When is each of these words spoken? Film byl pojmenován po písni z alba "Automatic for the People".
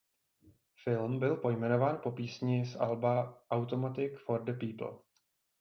Film 0.83 1.19
byl 1.19 1.35
pojmenován 1.35 1.97
po 2.03 2.11
písni 2.11 2.65
z 2.65 2.75
alba 2.75 3.43
"Automatic 3.51 4.11
for 4.25 4.43
the 4.43 4.53
People". 4.53 4.99